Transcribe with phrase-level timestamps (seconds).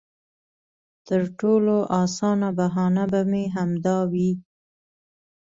[1.07, 4.31] تر ټولو اسانه بهانه به مې همدا وي.